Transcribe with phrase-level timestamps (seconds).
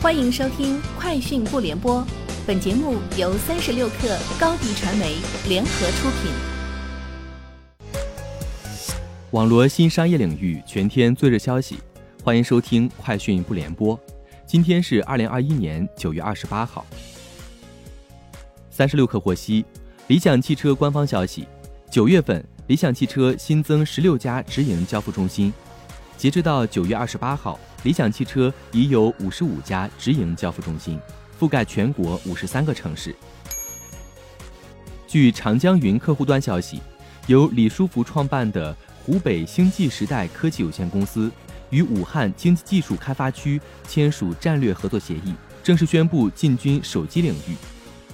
[0.00, 2.00] 欢迎收听《快讯不联播》，
[2.46, 5.16] 本节目由三十六克高低传媒
[5.48, 6.30] 联合出品。
[9.32, 11.80] 网罗新商业领域全天最热消息，
[12.22, 13.98] 欢迎收听《快讯不联播》。
[14.46, 16.86] 今天是二零二一年九月二十八号。
[18.70, 19.64] 三十六克获悉，
[20.06, 21.44] 理想汽车官方消息，
[21.90, 25.52] 九月份理想汽车新增十六家直营交付中心。
[26.18, 30.98] 截止到九月二十八号，理想汽车已有五十五家直营交付中心，
[31.38, 33.14] 覆盖全国五十三个城市。
[35.06, 36.80] 据长江云客户端消息，
[37.28, 41.30] 由李书福创办的湖北星际时代科技有限公司
[41.70, 47.54] 与武汉经济技术开发区签署战略合作协议，正式宣布进军手机领域。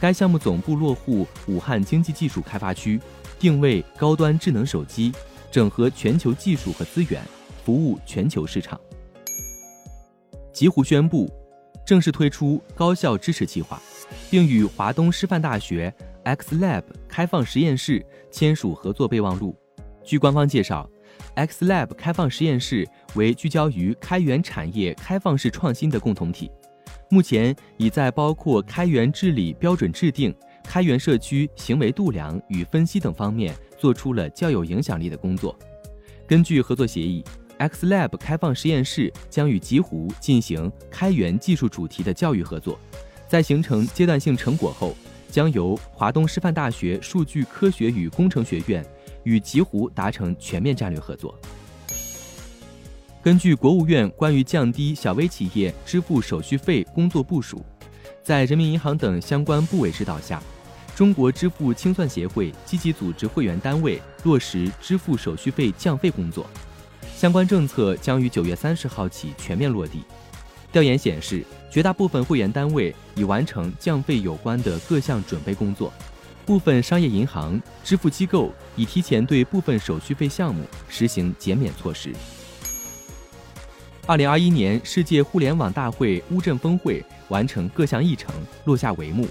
[0.00, 3.00] 该项目总部落户武汉经济技术开发区，
[3.38, 5.12] 定位高端智能手机，
[5.52, 7.22] 整合全球技术和资源。
[7.64, 8.80] 服务全球市场。
[10.52, 11.30] 极狐宣布
[11.84, 13.80] 正式推出高校支持计划，
[14.30, 15.92] 并与华东师范大学
[16.24, 19.56] X Lab 开放实验室签署合作备忘录。
[20.04, 20.88] 据官方介绍
[21.34, 26.50] ，X Lab 开放实验室为聚焦于开源产业开放式创新的共同体，
[27.10, 35.58] 目前已在包括开源治理标准制定、开源社区行为度量与分析等方面做出了较有影响力的工作。
[36.28, 37.24] 根据合作协议。
[37.62, 42.76] X Lab 开放实验室将与极狐进行开源技术主题的教育合作，
[43.28, 44.96] 在形成阶段性成果后，
[45.30, 48.84] 将由华东师范大学数据科学与工程学院
[49.22, 51.38] 与极狐达成全面战略合作。
[53.22, 57.64] 根据国务院关于降低小微企业支付手续费工作部署，
[58.24, 60.42] 在人民银行等相关部委指导下，
[60.96, 66.44] 中国支付清算协会积极组织会员单位落实支付手续费降费工作。
[67.22, 70.02] 相关政策将于九月三十号起全面落地。
[70.72, 75.92] 调研显示，绝大部分会员单位已完成降费有关的各项准备工作，
[76.44, 82.12] 部分商业银行、支付机构已提前对部分手续费项目实行减免措施。
[84.04, 88.34] 二零二一年世界互联网大会乌镇峰会完成各项议程，
[88.64, 89.28] 落下帷幕。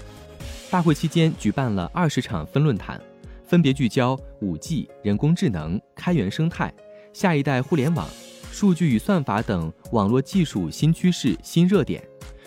[0.70, 2.98] 大会期间举办了二十场分论坛，
[3.46, 6.72] 分别聚焦五 G、人工智能、开源生态。
[7.12, 8.08] 下一代互联网、
[8.50, 12.02] 数据与算法等网络技术新趋势、新热点，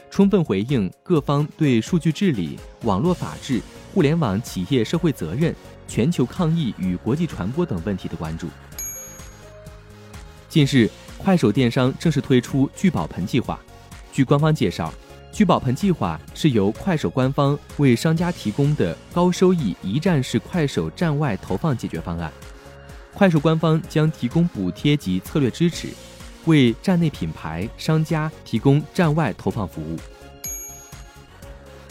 [0.09, 3.61] 充分回应各方对数据治理、网络法治、
[3.93, 5.55] 互联网企业社会责任、
[5.87, 8.47] 全球抗疫与国际传播等问题的关注。
[10.49, 13.59] 近日，快手电商正式推出聚宝盆计划。
[14.11, 14.91] 据官方介绍，
[15.31, 22.31] 聚宝盆计划是由快手官方为商家提供的高收益一站式快手站外投放解决方案。
[23.15, 25.87] 快手官方将提供补贴及策略支持，
[26.43, 29.97] 为站内品牌商家提供站外投放服务。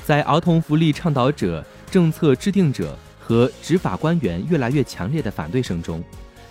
[0.04, 6.04] 在儿童福利倡导者、政策制定者和执法官员越来越强烈的反对声中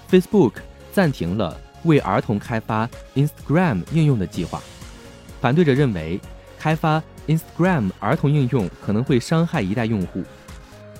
[0.10, 0.54] ，Facebook
[0.92, 4.60] 暂停了为儿童开发 Instagram 应用的计划。
[5.40, 6.20] 反对者认为，
[6.58, 10.24] 开发 Instagram 儿童应用可能会伤害一代用户。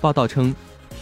[0.00, 0.54] 报道称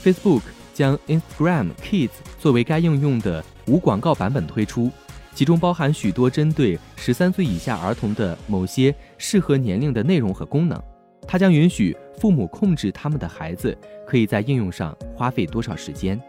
[0.03, 0.41] ，Facebook。
[0.73, 4.91] 将 Instagram Kids 作为该应用的无广告版本推出，
[5.35, 10.81] 其中包含许多针对十三岁以下儿童的某些适合年龄的内容和功能。
[11.27, 16.21] 它将允许父母控制他们的孩子可以在应用上花费多少时间。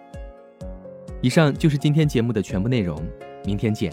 [1.21, 3.01] 以上就是今天节目的全部内容，
[3.45, 3.91] 明天见。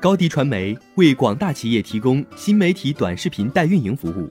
[0.00, 4.30] 高迪传媒为广大企业提供新媒体短视频代运营服务。